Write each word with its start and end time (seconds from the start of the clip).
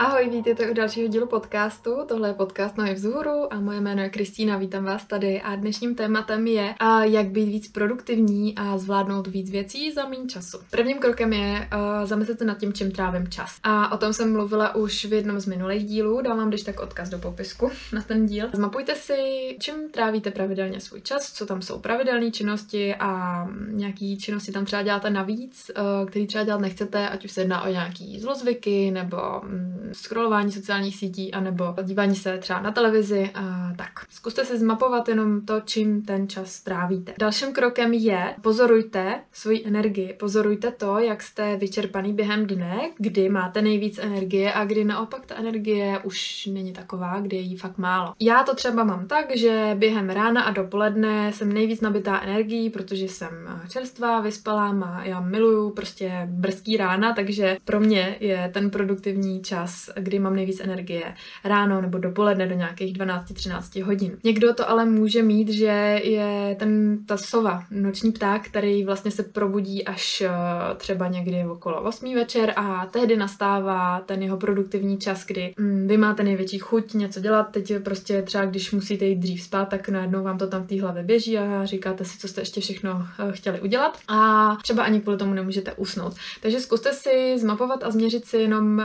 Ahoj, 0.00 0.28
vítejte 0.28 0.70
u 0.70 0.74
dalšího 0.74 1.08
dílu 1.08 1.26
podcastu. 1.26 1.96
Tohle 2.08 2.28
je 2.28 2.34
podcast 2.34 2.76
Nohy 2.76 2.94
vzhůru 2.94 3.52
a 3.52 3.60
moje 3.60 3.80
jméno 3.80 4.02
je 4.02 4.08
Kristýna, 4.08 4.56
vítám 4.56 4.84
vás 4.84 5.04
tady 5.04 5.40
a 5.40 5.56
dnešním 5.56 5.94
tématem 5.94 6.46
je, 6.46 6.74
jak 7.02 7.26
být 7.26 7.44
víc 7.44 7.68
produktivní 7.68 8.54
a 8.56 8.78
zvládnout 8.78 9.26
víc 9.26 9.50
věcí 9.50 9.92
za 9.92 10.08
méně 10.08 10.26
času. 10.26 10.58
Prvním 10.70 10.98
krokem 10.98 11.32
je 11.32 11.68
zamyslet 12.04 12.38
se 12.38 12.44
nad 12.44 12.58
tím, 12.58 12.72
čím 12.72 12.90
trávím 12.90 13.28
čas. 13.28 13.58
A 13.62 13.92
o 13.92 13.98
tom 13.98 14.12
jsem 14.12 14.32
mluvila 14.32 14.74
už 14.74 15.04
v 15.04 15.12
jednom 15.12 15.40
z 15.40 15.46
minulých 15.46 15.84
dílů, 15.84 16.20
dávám 16.20 16.48
když 16.48 16.62
tak 16.62 16.80
odkaz 16.80 17.08
do 17.08 17.18
popisku 17.18 17.70
na 17.92 18.02
ten 18.02 18.26
díl. 18.26 18.46
Zmapujte 18.52 18.94
si, 18.94 19.16
čím 19.60 19.74
trávíte 19.90 20.30
pravidelně 20.30 20.80
svůj 20.80 21.00
čas, 21.00 21.32
co 21.32 21.46
tam 21.46 21.62
jsou 21.62 21.78
pravidelné 21.78 22.30
činnosti 22.30 22.94
a 22.94 23.44
nějaký 23.70 24.18
činnosti 24.18 24.52
tam 24.52 24.64
třeba 24.64 24.82
děláte 24.82 25.10
navíc, 25.10 25.70
který 26.06 26.26
třeba 26.26 26.44
dělat 26.44 26.60
nechcete, 26.60 27.08
ať 27.08 27.24
už 27.24 27.32
se 27.32 27.40
jedná 27.40 27.62
o 27.62 27.68
nějaký 27.68 28.20
zlozvyky 28.20 28.90
nebo 28.90 29.16
mm, 29.42 29.87
scrollování 29.92 30.52
sociálních 30.52 30.96
sítí 30.96 31.34
anebo 31.34 31.74
dívání 31.82 32.16
se 32.16 32.38
třeba 32.38 32.60
na 32.60 32.70
televizi 32.70 33.30
a 33.34 33.72
tak. 33.76 33.90
Zkuste 34.10 34.44
si 34.44 34.58
zmapovat 34.58 35.08
jenom 35.08 35.40
to, 35.40 35.60
čím 35.64 36.02
ten 36.02 36.28
čas 36.28 36.60
trávíte. 36.60 37.12
Dalším 37.18 37.52
krokem 37.52 37.92
je 37.92 38.34
pozorujte 38.40 39.20
svoji 39.32 39.66
energii. 39.66 40.14
Pozorujte 40.18 40.70
to, 40.70 40.98
jak 40.98 41.22
jste 41.22 41.56
vyčerpaný 41.56 42.12
během 42.12 42.46
dne, 42.46 42.80
kdy 42.98 43.28
máte 43.28 43.62
nejvíc 43.62 43.98
energie 43.98 44.52
a 44.52 44.64
kdy 44.64 44.84
naopak 44.84 45.26
ta 45.26 45.34
energie 45.34 46.00
už 46.04 46.46
není 46.46 46.72
taková, 46.72 47.20
kdy 47.20 47.36
je 47.36 47.42
jí 47.42 47.56
fakt 47.56 47.78
málo. 47.78 48.14
Já 48.20 48.42
to 48.42 48.54
třeba 48.54 48.84
mám 48.84 49.06
tak, 49.06 49.36
že 49.36 49.76
během 49.78 50.10
rána 50.10 50.42
a 50.42 50.50
dopoledne 50.50 51.32
jsem 51.32 51.52
nejvíc 51.52 51.80
nabitá 51.80 52.20
energií, 52.20 52.70
protože 52.70 53.08
jsem 53.08 53.30
čerstvá, 53.68 54.20
vyspalá 54.20 54.68
a 54.68 55.04
já 55.04 55.20
miluju 55.20 55.70
prostě 55.70 56.22
brzký 56.26 56.76
rána, 56.76 57.12
takže 57.12 57.56
pro 57.64 57.80
mě 57.80 58.16
je 58.20 58.50
ten 58.54 58.70
produktivní 58.70 59.42
čas 59.42 59.77
kdy 59.96 60.18
mám 60.18 60.36
nejvíc 60.36 60.60
energie. 60.60 61.14
Ráno 61.44 61.80
nebo 61.80 61.98
dopoledne 61.98 62.46
do 62.46 62.54
nějakých 62.54 62.96
12-13 62.98 63.84
hodin. 63.84 64.18
Někdo 64.24 64.54
to 64.54 64.70
ale 64.70 64.84
může 64.84 65.22
mít, 65.22 65.48
že 65.48 66.00
je 66.04 66.56
ten, 66.58 66.98
ta 67.06 67.16
sova, 67.16 67.64
noční 67.70 68.12
pták, 68.12 68.42
který 68.42 68.84
vlastně 68.84 69.10
se 69.10 69.22
probudí 69.22 69.84
až 69.84 70.20
eh, 70.20 70.30
třeba 70.76 71.08
někdy 71.08 71.44
okolo 71.46 71.82
8 71.82 72.14
večer 72.14 72.52
a 72.56 72.86
tehdy 72.86 73.16
nastává 73.16 74.00
ten 74.00 74.22
jeho 74.22 74.36
produktivní 74.36 74.98
čas, 74.98 75.26
kdy 75.26 75.54
mm, 75.58 75.86
vy 75.88 75.96
máte 75.96 76.22
největší 76.22 76.58
chuť 76.58 76.94
něco 76.94 77.20
dělat. 77.20 77.42
Teď 77.50 77.72
prostě 77.82 78.22
třeba, 78.22 78.44
když 78.44 78.72
musíte 78.72 79.04
jít 79.04 79.18
dřív 79.18 79.42
spát, 79.42 79.68
tak 79.68 79.88
najednou 79.88 80.22
vám 80.22 80.38
to 80.38 80.46
tam 80.46 80.62
v 80.62 80.66
té 80.66 80.80
hlavě 80.80 81.02
běží 81.02 81.38
a 81.38 81.64
říkáte 81.64 82.04
si, 82.04 82.18
co 82.18 82.28
jste 82.28 82.40
ještě 82.40 82.60
všechno 82.60 83.06
eh, 83.18 83.32
chtěli 83.32 83.60
udělat. 83.60 83.98
A 84.08 84.56
třeba 84.62 84.82
ani 84.82 85.00
kvůli 85.00 85.16
tomu 85.16 85.34
nemůžete 85.34 85.72
usnout. 85.72 86.14
Takže 86.40 86.60
zkuste 86.60 86.92
si 86.92 87.38
zmapovat 87.38 87.84
a 87.84 87.90
změřit 87.90 88.24
si 88.24 88.36
jenom, 88.36 88.80
eh, 88.80 88.84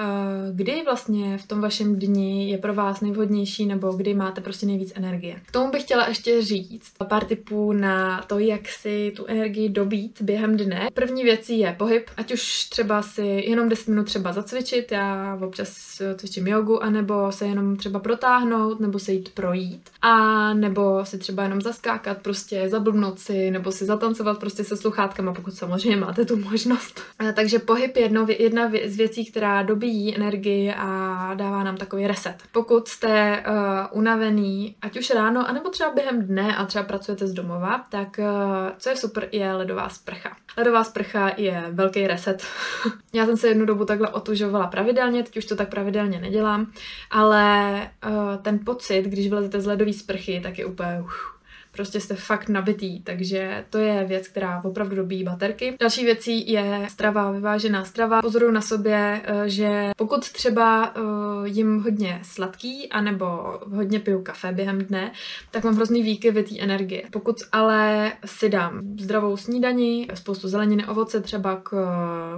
vlastně 0.83 1.37
v 1.37 1.47
tom 1.47 1.61
vašem 1.61 1.99
dni 1.99 2.49
je 2.49 2.57
pro 2.57 2.73
vás 2.73 3.01
nejvhodnější 3.01 3.65
nebo 3.65 3.91
kdy 3.91 4.13
máte 4.13 4.41
prostě 4.41 4.65
nejvíc 4.65 4.93
energie. 4.95 5.41
K 5.45 5.51
tomu 5.51 5.71
bych 5.71 5.81
chtěla 5.81 6.07
ještě 6.07 6.41
říct 6.41 6.93
pár 7.07 7.23
tipů 7.23 7.73
na 7.73 8.21
to, 8.21 8.39
jak 8.39 8.67
si 8.67 9.13
tu 9.15 9.25
energii 9.25 9.69
dobít 9.69 10.21
během 10.21 10.57
dne. 10.57 10.87
První 10.93 11.23
věcí 11.23 11.59
je 11.59 11.75
pohyb, 11.77 12.09
ať 12.17 12.33
už 12.33 12.65
třeba 12.69 13.01
si 13.01 13.25
jenom 13.25 13.69
10 13.69 13.87
minut 13.87 14.03
třeba 14.03 14.33
zacvičit, 14.33 14.91
já 14.91 15.39
občas 15.41 16.01
cvičím 16.15 16.47
jogu, 16.47 16.83
anebo 16.83 17.31
se 17.31 17.45
jenom 17.45 17.75
třeba 17.75 17.99
protáhnout, 17.99 18.79
nebo 18.79 18.99
se 18.99 19.11
jít 19.11 19.29
projít, 19.29 19.89
a 20.01 20.53
nebo 20.53 21.05
si 21.05 21.17
třeba 21.17 21.43
jenom 21.43 21.61
zaskákat, 21.61 22.17
prostě 22.17 22.69
zablbnout 22.69 23.19
si, 23.19 23.51
nebo 23.51 23.71
si 23.71 23.85
zatancovat 23.85 24.39
prostě 24.39 24.63
se 24.63 24.77
sluchátkama, 24.77 25.33
pokud 25.33 25.53
samozřejmě 25.53 25.97
máte 25.97 26.25
tu 26.25 26.37
možnost. 26.37 27.01
Takže 27.35 27.59
pohyb 27.59 27.97
je 27.97 28.03
jedno, 28.03 28.25
jedna 28.39 28.71
z 28.85 28.95
věcí, 28.95 29.25
která 29.25 29.63
dobíjí 29.63 30.15
energii 30.15 30.72
a 30.77 31.33
dává 31.33 31.63
nám 31.63 31.77
takový 31.77 32.07
reset. 32.07 32.35
Pokud 32.51 32.87
jste 32.87 33.43
uh, 33.47 33.97
unavený, 33.97 34.75
ať 34.81 34.97
už 34.97 35.09
ráno, 35.09 35.49
anebo 35.49 35.69
třeba 35.69 35.91
během 35.91 36.27
dne 36.27 36.55
a 36.55 36.65
třeba 36.65 36.83
pracujete 36.83 37.27
z 37.27 37.33
domova, 37.33 37.85
tak 37.89 38.19
uh, 38.19 38.25
co 38.77 38.89
je 38.89 38.95
super, 38.95 39.29
je 39.31 39.53
ledová 39.53 39.89
sprcha. 39.89 40.37
Ledová 40.57 40.83
sprcha 40.83 41.31
je 41.37 41.63
velký 41.71 42.07
reset. 42.07 42.43
Já 43.13 43.25
jsem 43.25 43.37
se 43.37 43.47
jednu 43.47 43.65
dobu 43.65 43.85
takhle 43.85 44.09
otužovala 44.09 44.67
pravidelně, 44.67 45.23
teď 45.23 45.37
už 45.37 45.45
to 45.45 45.55
tak 45.55 45.69
pravidelně 45.69 46.19
nedělám, 46.19 46.71
ale 47.11 47.75
uh, 48.05 48.37
ten 48.41 48.59
pocit, 48.65 49.01
když 49.01 49.29
vylezete 49.29 49.61
z 49.61 49.65
ledové 49.65 49.93
sprchy, 49.93 50.39
tak 50.43 50.57
je 50.57 50.65
úplně 50.65 50.99
uh, 50.99 51.09
prostě 51.75 51.99
jste 51.99 52.15
fakt 52.15 52.49
nabitý, 52.49 53.01
takže 53.01 53.65
to 53.69 53.77
je 53.77 54.05
věc, 54.05 54.27
která 54.27 54.61
opravdu 54.63 54.95
dobíjí 54.95 55.23
baterky. 55.23 55.75
Další 55.79 56.05
věcí 56.05 56.51
je 56.51 56.85
strava, 56.89 57.31
vyvážená 57.31 57.85
strava. 57.85 58.21
Pozoruju 58.21 58.51
na 58.51 58.61
sobě, 58.61 59.21
eh, 59.23 59.49
že 59.49 59.91
pokud 59.97 60.31
třeba 60.31 60.93
eh, 60.95 60.99
jim 61.47 61.79
hodně 61.79 62.19
sladký, 62.23 62.89
anebo 62.89 63.25
hodně 63.75 63.99
piju 63.99 64.21
kafe 64.21 64.51
během 64.51 64.79
dne, 64.79 65.11
tak 65.51 65.63
mám 65.63 65.75
hrozný 65.75 66.03
výkyvy 66.03 66.43
té 66.43 66.59
energie. 66.59 67.03
Pokud 67.11 67.35
ale 67.51 68.11
si 68.25 68.49
dám 68.49 68.81
zdravou 68.99 69.37
snídaní, 69.37 70.07
spoustu 70.13 70.47
zeleniny, 70.47 70.85
ovoce 70.85 71.21
třeba 71.21 71.55
k, 71.55 71.69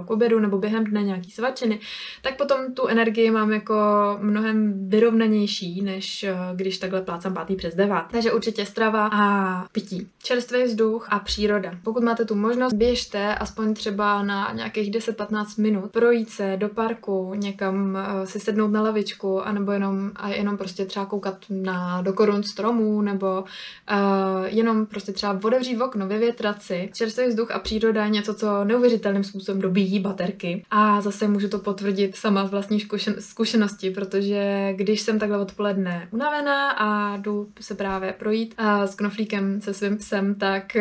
k 0.06 0.10
obědu 0.10 0.40
nebo 0.40 0.58
během 0.58 0.84
dne 0.84 1.02
nějaký 1.02 1.30
svačiny, 1.30 1.80
tak 2.22 2.36
potom 2.36 2.74
tu 2.74 2.86
energii 2.86 3.30
mám 3.30 3.52
jako 3.52 3.74
mnohem 4.20 4.88
vyrovnanější, 4.88 5.82
než 5.82 6.24
eh, 6.24 6.36
když 6.54 6.78
takhle 6.78 7.02
plácám 7.02 7.34
pátý 7.34 7.56
přes 7.56 7.74
devát. 7.74 8.06
Takže 8.10 8.32
určitě 8.32 8.66
strava 8.66 9.06
a 9.06 9.25
pití. 9.72 10.08
Čerstvý 10.22 10.62
vzduch 10.64 11.06
a 11.10 11.18
příroda. 11.18 11.70
Pokud 11.82 12.02
máte 12.02 12.24
tu 12.24 12.34
možnost, 12.34 12.72
běžte 12.74 13.34
aspoň 13.34 13.74
třeba 13.74 14.22
na 14.22 14.52
nějakých 14.52 14.90
10-15 14.90 15.62
minut, 15.62 15.90
projít 15.92 16.30
se 16.30 16.56
do 16.56 16.68
parku, 16.68 17.32
někam 17.34 17.94
uh, 17.94 18.24
si 18.24 18.40
sednout 18.40 18.68
na 18.68 18.82
lavičku, 18.82 19.46
anebo 19.46 19.72
jenom, 19.72 20.10
a 20.16 20.28
jenom 20.28 20.56
prostě 20.56 20.84
třeba 20.84 21.06
koukat 21.06 21.36
na 21.50 22.02
do 22.02 22.12
korun 22.12 22.42
stromů, 22.42 23.02
nebo 23.02 23.26
uh, 23.40 24.46
jenom 24.46 24.86
prostě 24.86 25.12
třeba 25.12 25.40
otevřít 25.44 25.80
okno, 25.80 26.08
vyvětrat 26.08 26.62
si. 26.62 26.90
Čerstvý 26.94 27.26
vzduch 27.26 27.50
a 27.50 27.58
příroda 27.58 28.04
je 28.04 28.10
něco, 28.10 28.34
co 28.34 28.64
neuvěřitelným 28.64 29.24
způsobem 29.24 29.60
dobíjí 29.60 30.00
baterky. 30.00 30.64
A 30.70 31.00
zase 31.00 31.28
můžu 31.28 31.48
to 31.48 31.58
potvrdit 31.58 32.16
sama 32.16 32.46
z 32.46 32.50
vlastní 32.50 32.78
zkušen- 32.78 33.18
zkušenosti, 33.18 33.90
protože 33.90 34.72
když 34.76 35.00
jsem 35.00 35.18
takhle 35.18 35.38
odpoledne 35.38 36.08
unavená 36.10 36.70
a 36.70 37.16
jdu 37.16 37.48
se 37.60 37.74
právě 37.74 38.12
projít 38.12 38.54
uh, 38.60 38.82
s 38.82 38.94
knoflíkem 38.94 39.15
knoflíkem 39.16 39.60
se 39.60 39.74
svým 39.74 39.96
psem, 39.96 40.34
tak 40.34 40.76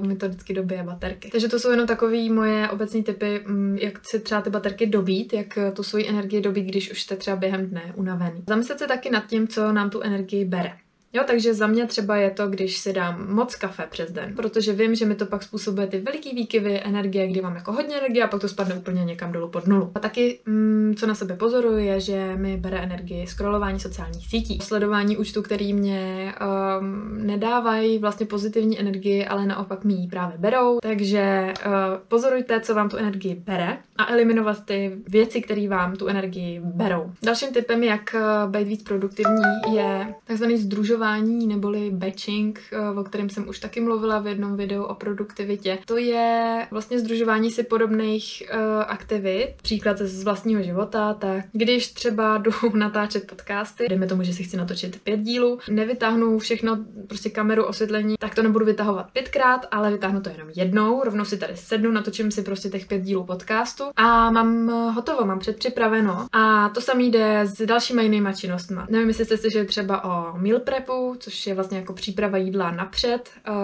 uh, 0.00 0.06
mi 0.06 0.16
to 0.16 0.28
vždycky 0.28 0.54
dobije 0.54 0.82
baterky. 0.82 1.28
Takže 1.30 1.48
to 1.48 1.58
jsou 1.58 1.70
jenom 1.70 1.86
takové 1.86 2.28
moje 2.28 2.68
obecní 2.68 3.02
typy, 3.02 3.40
um, 3.48 3.76
jak 3.76 4.08
si 4.08 4.20
třeba 4.20 4.40
ty 4.40 4.50
baterky 4.50 4.86
dobít, 4.86 5.32
jak 5.32 5.58
tu 5.74 5.82
svoji 5.82 6.08
energii 6.08 6.40
dobít, 6.40 6.66
když 6.66 6.90
už 6.90 7.02
jste 7.02 7.16
třeba 7.16 7.36
během 7.36 7.66
dne 7.66 7.92
unavený. 7.96 8.44
Zamyslet 8.48 8.78
se 8.78 8.86
taky 8.86 9.10
nad 9.10 9.26
tím, 9.26 9.48
co 9.48 9.72
nám 9.72 9.90
tu 9.90 10.00
energii 10.00 10.44
bere. 10.44 10.72
Jo, 11.16 11.22
takže 11.26 11.54
za 11.54 11.66
mě 11.66 11.86
třeba 11.86 12.16
je 12.16 12.30
to, 12.30 12.46
když 12.46 12.78
si 12.78 12.92
dám 12.92 13.34
moc 13.34 13.56
kafe 13.56 13.86
přes 13.90 14.12
den, 14.12 14.34
protože 14.34 14.72
vím, 14.72 14.94
že 14.94 15.06
mi 15.06 15.14
to 15.14 15.26
pak 15.26 15.42
způsobuje 15.42 15.86
ty 15.86 16.00
veliký 16.00 16.34
výkyvy 16.34 16.80
energie, 16.84 17.28
kdy 17.28 17.40
mám 17.40 17.54
jako 17.54 17.72
hodně 17.72 17.98
energie 17.98 18.24
a 18.24 18.28
pak 18.28 18.40
to 18.40 18.48
spadne 18.48 18.74
úplně 18.74 19.04
někam 19.04 19.32
dolů 19.32 19.48
pod 19.48 19.66
nulu. 19.66 19.92
A 19.94 20.00
taky, 20.00 20.40
mm, 20.46 20.94
co 20.98 21.06
na 21.06 21.14
sebe 21.14 21.36
pozoruju, 21.36 21.78
je, 21.78 22.00
že 22.00 22.36
mi 22.36 22.56
bere 22.56 22.78
energii 22.78 23.26
scrollování 23.26 23.80
sociálních 23.80 24.26
sítí, 24.26 24.58
sledování 24.62 25.16
účtu, 25.16 25.42
který 25.42 25.72
mě 25.72 26.32
um, 26.80 27.26
nedávají 27.26 27.98
vlastně 27.98 28.26
pozitivní 28.26 28.80
energii, 28.80 29.26
ale 29.26 29.46
naopak 29.46 29.84
mi 29.84 29.92
ji 29.92 30.08
právě 30.08 30.38
berou. 30.38 30.78
Takže 30.82 31.52
uh, 31.66 31.72
pozorujte, 32.08 32.60
co 32.60 32.74
vám 32.74 32.88
tu 32.88 32.96
energii 32.96 33.34
bere 33.34 33.78
a 33.96 34.12
eliminovat 34.12 34.64
ty 34.64 34.96
věci, 35.08 35.42
které 35.42 35.68
vám 35.68 35.96
tu 35.96 36.06
energii 36.06 36.60
berou. 36.64 37.12
Dalším 37.22 37.52
typem, 37.52 37.82
jak 37.82 38.14
uh, 38.14 38.50
být 38.50 38.68
víc 38.68 38.82
produktivní, 38.82 39.42
je 39.74 40.14
takzvaný 40.24 40.56
združování 40.56 41.05
združování 41.06 41.46
neboli 41.46 41.90
batching, 41.90 42.60
o 42.96 43.04
kterém 43.04 43.30
jsem 43.30 43.48
už 43.48 43.58
taky 43.58 43.80
mluvila 43.80 44.18
v 44.18 44.26
jednom 44.26 44.56
videu 44.56 44.82
o 44.82 44.94
produktivitě. 44.94 45.78
To 45.86 45.96
je 45.96 46.66
vlastně 46.70 46.98
združování 46.98 47.50
si 47.50 47.62
podobných 47.62 48.42
uh, 48.52 48.58
aktivit, 48.86 49.54
příklad 49.62 49.98
z 49.98 50.24
vlastního 50.24 50.62
života, 50.62 51.14
tak 51.14 51.44
když 51.52 51.92
třeba 51.92 52.38
jdu 52.38 52.50
natáčet 52.74 53.26
podcasty, 53.26 53.86
dejme 53.88 54.06
tomu, 54.06 54.22
že 54.22 54.32
si 54.32 54.42
chci 54.42 54.56
natočit 54.56 55.02
pět 55.02 55.20
dílů, 55.20 55.58
nevytáhnu 55.70 56.38
všechno, 56.38 56.78
prostě 57.06 57.30
kameru, 57.30 57.64
osvětlení, 57.64 58.14
tak 58.18 58.34
to 58.34 58.42
nebudu 58.42 58.66
vytahovat 58.66 59.10
pětkrát, 59.12 59.66
ale 59.70 59.90
vytáhnu 59.90 60.20
to 60.20 60.30
jenom 60.30 60.48
jednou, 60.56 61.02
rovnou 61.04 61.24
si 61.24 61.38
tady 61.38 61.56
sednu, 61.56 61.90
natočím 61.90 62.30
si 62.30 62.42
prostě 62.42 62.68
těch 62.68 62.86
pět 62.86 63.02
dílů 63.02 63.24
podcastu 63.24 63.84
a 63.96 64.30
mám 64.30 64.68
hotovo, 64.94 65.24
mám 65.24 65.38
předpřipraveno. 65.38 66.26
A 66.32 66.68
to 66.68 66.80
samé 66.80 67.02
jde 67.02 67.40
s 67.40 67.66
dalšíma 67.66 68.02
jinýma 68.02 68.32
činnostmi. 68.32 68.80
Nevím, 68.90 69.08
jestli 69.08 69.24
jste 69.24 69.36
slyšeli 69.36 69.66
třeba 69.66 70.04
o 70.04 70.38
meal 70.38 70.60
prepu, 70.60 70.95
což 71.18 71.46
je 71.46 71.54
vlastně 71.54 71.78
jako 71.78 71.92
příprava 71.92 72.38
jídla 72.38 72.70
napřed, 72.70 73.30
uh, 73.48 73.54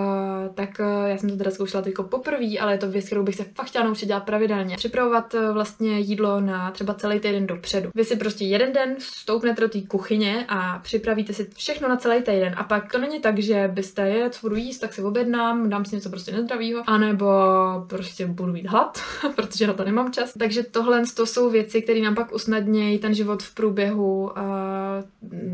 tak 0.55 0.71
uh, 0.81 1.09
já 1.09 1.19
jsem 1.19 1.31
to 1.31 1.37
teda 1.37 1.51
zkoušela 1.51 1.83
jako 1.87 2.03
poprvé, 2.03 2.59
ale 2.61 2.75
je 2.75 2.79
to 2.79 2.89
věc, 2.89 3.07
kterou 3.07 3.23
bych 3.23 3.35
se 3.35 3.45
fakt 3.55 3.67
chtěla 3.67 3.85
naučit 3.85 4.07
dělat 4.07 4.25
pravidelně. 4.25 4.77
Připravovat 4.77 5.35
uh, 5.35 5.51
vlastně 5.53 5.99
jídlo 5.99 6.41
na 6.41 6.71
třeba 6.71 6.95
celý 6.95 7.21
týden 7.21 7.47
dopředu. 7.47 7.91
Vy 7.95 8.05
si 8.05 8.17
prostě 8.17 8.45
jeden 8.45 8.73
den 8.73 8.97
stoupnete 8.99 9.61
do 9.61 9.69
té 9.69 9.81
kuchyně 9.81 10.45
a 10.49 10.79
připravíte 10.79 11.33
si 11.33 11.49
všechno 11.57 11.89
na 11.89 11.97
celý 11.97 12.23
týden. 12.23 12.55
A 12.57 12.65
pak 12.65 12.93
to 12.93 12.99
není 12.99 13.21
tak, 13.21 13.39
že 13.39 13.71
byste 13.73 14.09
je, 14.09 14.31
co 14.31 14.41
budu 14.43 14.57
jíst, 14.57 14.79
tak 14.79 14.93
si 14.93 15.03
objednám, 15.03 15.69
dám 15.69 15.85
si 15.85 15.95
něco 15.95 16.11
prostě 16.11 16.33
nezdravého, 16.33 16.83
anebo 16.87 17.27
prostě 17.87 18.27
budu 18.27 18.53
mít 18.53 18.67
hlad, 18.67 18.99
protože 19.37 19.67
na 19.67 19.73
to 19.73 19.85
nemám 19.85 20.13
čas. 20.13 20.33
Takže 20.39 20.63
tohle 20.63 21.03
to 21.15 21.27
jsou 21.27 21.51
věci, 21.51 21.83
které 21.83 22.01
nám 22.01 22.15
pak 22.15 22.35
usnadnějí 22.35 22.99
ten 22.99 23.15
život 23.15 23.43
v 23.43 23.55
průběhu 23.55 24.23
uh, 24.23 24.33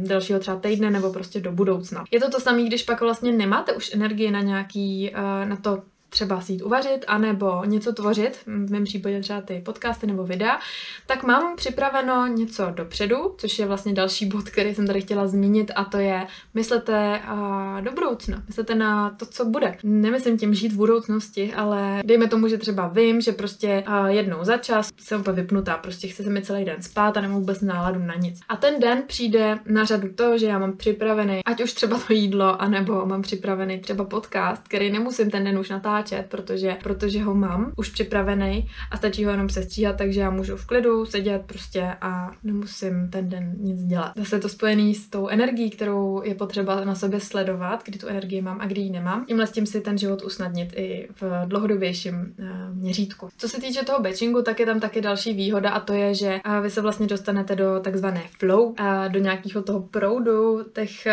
dalšího 0.06 0.38
třeba 0.38 0.56
týdne 0.56 0.90
nebo 0.90 1.12
prostě 1.12 1.40
do 1.40 1.52
budoucna. 1.58 2.04
Je 2.10 2.20
to 2.20 2.30
to 2.30 2.40
samé, 2.40 2.62
když 2.62 2.82
pak 2.82 3.00
vlastně 3.00 3.32
nemáte 3.32 3.72
už 3.72 3.94
energii 3.94 4.30
na 4.30 4.40
nějaký, 4.40 5.10
uh, 5.10 5.48
na 5.48 5.56
to 5.56 5.82
třeba 6.08 6.40
si 6.40 6.52
jít 6.52 6.62
uvařit, 6.62 7.04
anebo 7.06 7.64
něco 7.64 7.92
tvořit, 7.92 8.38
v 8.46 8.70
mém 8.70 8.84
případě 8.84 9.20
třeba 9.20 9.40
ty 9.40 9.62
podcasty 9.64 10.06
nebo 10.06 10.24
videa, 10.24 10.58
tak 11.06 11.24
mám 11.24 11.56
připraveno 11.56 12.26
něco 12.26 12.66
dopředu, 12.70 13.34
což 13.38 13.58
je 13.58 13.66
vlastně 13.66 13.92
další 13.92 14.26
bod, 14.26 14.48
který 14.48 14.74
jsem 14.74 14.86
tady 14.86 15.00
chtěla 15.00 15.26
zmínit 15.26 15.70
a 15.74 15.84
to 15.84 15.98
je 15.98 16.26
myslete 16.54 17.20
uh, 17.32 17.80
do 17.80 17.92
budoucna, 17.92 18.42
myslete 18.46 18.74
na 18.74 19.10
to, 19.10 19.26
co 19.26 19.44
bude. 19.44 19.76
Nemyslím 19.82 20.38
tím 20.38 20.54
žít 20.54 20.72
v 20.72 20.76
budoucnosti, 20.76 21.54
ale 21.54 22.02
dejme 22.04 22.28
tomu, 22.28 22.48
že 22.48 22.58
třeba 22.58 22.88
vím, 22.88 23.20
že 23.20 23.32
prostě 23.32 23.84
uh, 23.88 24.06
jednou 24.06 24.44
za 24.44 24.56
čas 24.56 24.88
jsem 24.98 25.20
úplně 25.20 25.42
vypnutá, 25.42 25.76
prostě 25.76 26.08
chce 26.08 26.22
se 26.22 26.30
mi 26.30 26.42
celý 26.42 26.64
den 26.64 26.82
spát 26.82 27.16
a 27.16 27.20
nemám 27.20 27.40
vůbec 27.40 27.60
náladu 27.60 28.00
na 28.02 28.14
nic. 28.14 28.40
A 28.48 28.56
ten 28.56 28.80
den 28.80 29.02
přijde 29.06 29.58
na 29.66 29.84
řadu 29.84 30.08
to, 30.14 30.38
že 30.38 30.46
já 30.46 30.58
mám 30.58 30.76
připravený, 30.76 31.40
ať 31.44 31.62
už 31.62 31.72
třeba 31.72 31.98
to 32.06 32.12
jídlo, 32.12 32.62
anebo 32.62 33.06
mám 33.06 33.22
připravený 33.22 33.78
třeba 33.78 34.04
podcast, 34.04 34.68
který 34.68 34.92
nemusím 34.92 35.30
ten 35.30 35.44
den 35.44 35.58
už 35.58 35.70
natáčet, 35.70 35.97
natáčet, 35.98 36.26
protože, 36.26 36.76
protože 36.82 37.22
ho 37.22 37.34
mám 37.34 37.72
už 37.76 37.88
připravený 37.90 38.68
a 38.90 38.96
stačí 38.96 39.24
ho 39.24 39.30
jenom 39.30 39.48
sestříhat, 39.48 39.96
takže 39.96 40.20
já 40.20 40.30
můžu 40.30 40.56
v 40.56 40.66
klidu 40.66 41.06
sedět 41.06 41.42
prostě 41.46 41.92
a 42.00 42.30
nemusím 42.44 43.08
ten 43.10 43.28
den 43.28 43.54
nic 43.58 43.84
dělat. 43.84 44.12
Zase 44.16 44.38
to 44.38 44.48
spojený 44.48 44.94
s 44.94 45.08
tou 45.08 45.28
energií, 45.28 45.70
kterou 45.70 46.22
je 46.24 46.34
potřeba 46.34 46.84
na 46.84 46.94
sobě 46.94 47.20
sledovat, 47.20 47.82
kdy 47.84 47.98
tu 47.98 48.06
energii 48.06 48.42
mám 48.42 48.60
a 48.60 48.66
kdy 48.66 48.80
ji 48.80 48.90
nemám. 48.90 49.24
Tímhle 49.24 49.46
s 49.46 49.52
tím 49.52 49.66
si 49.66 49.80
ten 49.80 49.98
život 49.98 50.22
usnadnit 50.22 50.72
i 50.76 51.08
v 51.20 51.46
dlouhodobějším 51.46 52.14
uh, 52.14 52.46
měřítku. 52.74 53.28
Co 53.36 53.48
se 53.48 53.60
týče 53.60 53.84
toho 53.84 54.02
batchingu, 54.02 54.42
tak 54.42 54.60
je 54.60 54.66
tam 54.66 54.80
taky 54.80 55.00
další 55.00 55.32
výhoda 55.32 55.70
a 55.70 55.80
to 55.80 55.92
je, 55.92 56.14
že 56.14 56.40
uh, 56.46 56.62
vy 56.62 56.70
se 56.70 56.80
vlastně 56.80 57.06
dostanete 57.06 57.56
do 57.56 57.80
takzvané 57.80 58.22
flow, 58.38 58.64
uh, 58.64 58.74
do 59.08 59.18
nějakého 59.18 59.62
toho 59.62 59.80
proudu 59.80 60.62
těch 60.74 61.06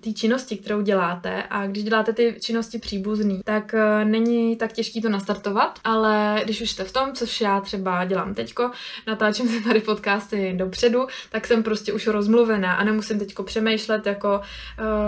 té 0.00 0.12
činnosti, 0.12 0.56
kterou 0.56 0.80
děláte 0.80 1.42
a 1.50 1.66
když 1.66 1.84
děláte 1.84 2.12
ty 2.12 2.36
činnosti 2.40 2.78
příbuzný, 2.78 3.40
tak 3.44 3.74
není 4.04 4.56
tak 4.56 4.72
těžký 4.72 5.02
to 5.02 5.08
nastartovat, 5.08 5.78
ale 5.84 6.40
když 6.44 6.60
už 6.60 6.70
jste 6.70 6.84
v 6.84 6.92
tom, 6.92 7.12
což 7.12 7.40
já 7.40 7.60
třeba 7.60 8.04
dělám 8.04 8.34
teďko, 8.34 8.70
natáčím 9.06 9.48
si 9.48 9.64
tady 9.64 9.80
podcasty 9.80 10.54
dopředu, 10.56 11.06
tak 11.30 11.46
jsem 11.46 11.62
prostě 11.62 11.92
už 11.92 12.06
rozmluvená 12.06 12.74
a 12.74 12.84
nemusím 12.84 13.18
teďko 13.18 13.42
přemýšlet 13.42 14.06
jako, 14.06 14.40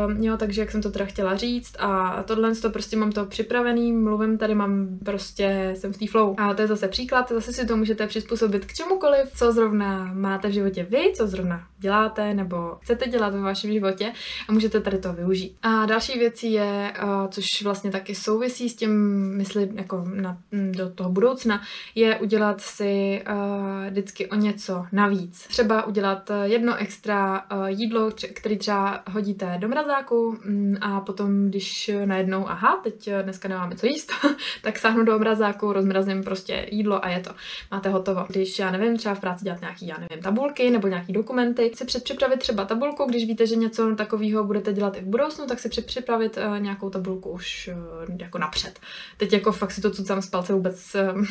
uh, 0.06 0.25
jo, 0.25 0.37
takže 0.37 0.61
jak 0.61 0.71
jsem 0.71 0.82
to 0.82 0.91
teda 0.91 1.05
chtěla 1.05 1.37
říct 1.37 1.77
a 1.79 2.23
tohle 2.23 2.55
to 2.55 2.71
prostě 2.71 2.97
mám 2.97 3.12
to 3.12 3.25
připravený, 3.27 3.93
mluvím 3.93 4.38
tady, 4.38 4.55
mám 4.55 4.99
prostě, 5.05 5.75
jsem 5.77 5.93
v 5.93 5.99
té 5.99 6.06
flow. 6.06 6.35
A 6.38 6.55
to 6.55 6.62
je 6.62 6.69
zase 6.69 6.88
příklad, 6.88 7.32
zase 7.32 7.53
si 7.53 7.67
to 7.67 7.77
můžete 7.77 8.06
přizpůsobit 8.06 8.65
k 8.65 8.73
čemukoliv, 8.73 9.32
co 9.37 9.53
zrovna 9.53 10.11
máte 10.15 10.49
v 10.49 10.53
životě 10.53 10.87
vy, 10.91 11.12
co 11.17 11.27
zrovna 11.27 11.67
děláte 11.79 12.35
nebo 12.35 12.79
chcete 12.81 13.09
dělat 13.09 13.35
ve 13.35 13.41
vašem 13.41 13.73
životě 13.73 14.12
a 14.49 14.53
můžete 14.53 14.81
tady 14.81 14.99
to 14.99 15.12
využít. 15.12 15.56
A 15.62 15.87
další 15.87 16.19
věcí 16.19 16.53
je, 16.53 16.93
uh, 17.03 17.29
což 17.29 17.62
vlastně 17.62 17.91
taky 17.91 18.15
souvisí 18.15 18.69
s 18.70 18.75
tím, 18.75 18.90
myslím, 19.37 19.78
jako 19.78 20.05
na, 20.14 20.38
do 20.52 20.90
toho 20.90 21.11
budoucna, 21.11 21.62
je 21.94 22.19
udělat 22.19 22.61
si 22.61 23.22
uh, 23.31 23.90
vždycky 23.90 24.26
o 24.26 24.34
něco 24.34 24.87
navíc. 24.93 25.46
Třeba 25.46 25.87
udělat 25.87 26.31
jedno 26.44 26.76
extra 26.76 27.44
uh, 27.52 27.67
jídlo, 27.67 28.11
který 28.34 28.58
třeba 28.58 29.02
hodíte 29.11 29.56
do 29.58 29.69
mrazáku 29.69 30.38
um, 30.49 30.76
a 30.81 31.00
potom, 31.00 31.49
když 31.49 31.90
najednou, 32.05 32.49
aha, 32.49 32.81
teď 32.84 33.11
dneska 33.22 33.49
nemáme 33.49 33.76
co 33.76 33.87
jíst, 33.87 34.12
tak 34.62 34.78
sáhnu 34.78 35.05
do 35.05 35.19
mrazáku, 35.19 35.72
rozmrazím 35.72 36.25
prostě 36.25 36.67
jídlo 36.70 37.05
a 37.05 37.08
je 37.08 37.20
to. 37.20 37.31
Máte 37.70 37.88
hotovo. 37.88 38.25
Když, 38.28 38.58
já 38.58 38.70
nevím, 38.70 38.96
třeba 38.96 39.14
v 39.14 39.20
práci 39.20 39.44
dělat 39.44 39.61
nějaký, 39.61 39.87
já 39.87 39.96
nevím, 39.99 40.22
tabulky 40.22 40.70
nebo 40.70 40.88
nějaký 40.88 41.12
dokumenty, 41.12 41.72
si 41.75 41.84
předpřipravit 41.84 42.40
třeba 42.40 42.64
tabulku, 42.64 43.05
když 43.05 43.26
víte, 43.26 43.46
že 43.46 43.56
něco 43.56 43.94
takového 43.94 44.44
budete 44.44 44.72
dělat 44.72 44.96
i 44.96 45.00
v 45.00 45.06
budoucnu, 45.06 45.46
tak 45.46 45.58
si 45.58 45.69
předpřipravit 45.69 46.37
uh, 46.37 46.61
nějakou 46.61 46.90
tabulku 46.90 47.31
už 47.31 47.70
uh, 48.08 48.17
jako 48.20 48.38
napřed. 48.64 48.80
Teď 49.16 49.32
jako 49.32 49.52
fakt 49.52 49.72
si 49.72 49.80
to 49.80 49.90
cucám 49.90 50.22
z 50.22 50.30
palce 50.30 50.52
vůbec 50.52 50.96
um, 51.14 51.26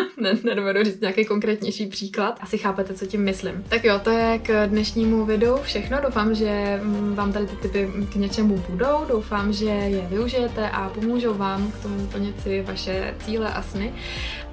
ne, 0.16 0.38
nedovedu 0.44 0.84
říct 0.84 1.00
nějaký 1.00 1.24
konkrétnější 1.24 1.86
příklad. 1.86 2.38
Asi 2.40 2.58
chápete, 2.58 2.94
co 2.94 3.06
tím 3.06 3.24
myslím. 3.24 3.64
Tak 3.68 3.84
jo, 3.84 4.00
to 4.04 4.10
je 4.10 4.38
k 4.38 4.66
dnešnímu 4.66 5.24
videu 5.24 5.56
všechno. 5.62 5.98
Doufám, 6.02 6.34
že 6.34 6.80
mm, 6.82 7.14
vám 7.14 7.32
tady 7.32 7.46
ty 7.46 7.56
typy 7.56 7.90
k 8.12 8.14
něčemu 8.14 8.64
budou. 8.68 9.04
Doufám, 9.08 9.52
že 9.52 9.64
je 9.64 10.06
využijete 10.10 10.70
a 10.70 10.88
pomůžou 10.88 11.34
vám 11.34 11.72
k 11.72 11.82
tomu 11.82 12.06
plnit 12.06 12.40
si 12.40 12.62
vaše 12.62 13.14
cíle 13.24 13.52
a 13.52 13.62
sny 13.62 13.92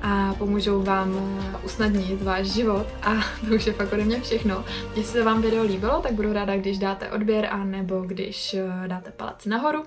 a 0.01 0.33
pomůžou 0.37 0.81
vám 0.81 1.39
usnadnit 1.65 2.21
váš 2.21 2.47
život 2.47 2.87
a 3.01 3.13
to 3.49 3.55
už 3.55 3.67
je 3.67 3.73
fakt 3.73 3.93
ode 3.93 4.05
mě 4.05 4.21
všechno. 4.21 4.65
Jestli 4.95 5.03
se 5.03 5.23
vám 5.23 5.41
video 5.41 5.63
líbilo, 5.63 6.01
tak 6.01 6.11
budu 6.11 6.33
ráda, 6.33 6.57
když 6.57 6.77
dáte 6.77 7.11
odběr 7.11 7.47
a 7.51 7.63
nebo 7.63 8.01
když 8.01 8.53
eh, 8.53 8.87
dáte 8.87 9.11
palec 9.11 9.45
nahoru. 9.45 9.83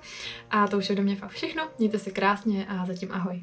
A 0.50 0.68
to 0.68 0.78
už 0.78 0.88
je 0.88 0.92
ode 0.94 1.02
mě 1.02 1.16
fakt 1.16 1.30
všechno. 1.30 1.62
Mějte 1.78 1.98
se 1.98 2.10
krásně 2.10 2.66
a 2.68 2.86
zatím 2.86 3.08
ahoj. 3.12 3.42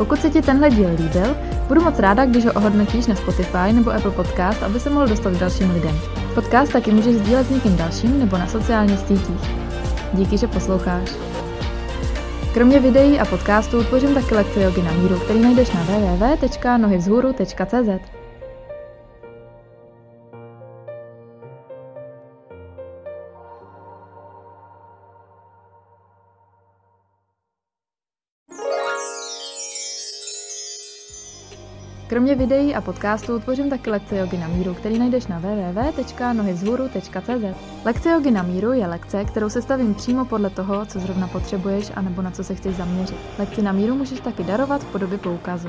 Pokud 0.00 0.20
se 0.20 0.30
ti 0.30 0.42
tenhle 0.42 0.70
díl 0.70 0.88
líbil, 0.98 1.36
budu 1.68 1.80
moc 1.80 1.98
ráda, 1.98 2.24
když 2.24 2.44
ho 2.44 2.52
ohodnotíš 2.52 3.06
na 3.06 3.14
Spotify 3.14 3.72
nebo 3.72 3.90
Apple 3.90 4.10
Podcast, 4.10 4.62
aby 4.62 4.80
se 4.80 4.90
mohl 4.90 5.08
dostat 5.08 5.30
k 5.30 5.38
dalším 5.38 5.70
lidem. 5.70 5.98
Podcast 6.34 6.72
taky 6.72 6.92
můžeš 6.92 7.14
sdílet 7.14 7.46
s 7.46 7.50
někým 7.50 7.76
dalším 7.76 8.18
nebo 8.18 8.38
na 8.38 8.46
sociálních 8.46 8.98
sítích. 8.98 9.50
Díky, 10.12 10.38
že 10.38 10.46
posloucháš. 10.46 11.10
Kromě 12.54 12.80
videí 12.80 13.20
a 13.20 13.24
podcastů 13.24 13.84
tvořím 13.84 14.14
taky 14.14 14.34
lekce 14.34 14.62
jogy 14.62 14.82
na 14.82 14.92
míru, 14.92 15.18
který 15.18 15.40
najdeš 15.40 15.72
na 15.72 15.82
www.nohyvzhůru.cz. 15.82 18.19
Kromě 32.10 32.34
videí 32.34 32.74
a 32.74 32.80
podcastů 32.80 33.38
tvořím 33.38 33.70
taky 33.70 33.90
lekce 33.90 34.16
jogy 34.16 34.38
na 34.38 34.48
míru, 34.48 34.74
který 34.74 34.98
najdeš 34.98 35.26
na 35.26 35.38
www.nohyvzhůru.cz. 35.38 37.58
Lekce 37.84 38.10
jogy 38.10 38.30
na 38.30 38.42
míru 38.42 38.72
je 38.72 38.86
lekce, 38.86 39.24
kterou 39.24 39.48
se 39.48 39.62
stavím 39.62 39.94
přímo 39.94 40.24
podle 40.24 40.50
toho, 40.50 40.86
co 40.86 41.00
zrovna 41.00 41.28
potřebuješ 41.28 41.92
a 41.94 42.02
nebo 42.02 42.22
na 42.22 42.30
co 42.30 42.44
se 42.44 42.54
chceš 42.54 42.76
zaměřit. 42.76 43.16
Lekci 43.38 43.62
na 43.62 43.72
míru 43.72 43.94
můžeš 43.94 44.20
taky 44.20 44.44
darovat 44.44 44.82
v 44.82 44.92
podobě 44.92 45.18
poukazu. 45.18 45.68